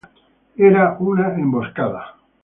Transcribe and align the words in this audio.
Era 0.69 0.95
una 1.09 1.27
emboscada. 1.35 2.01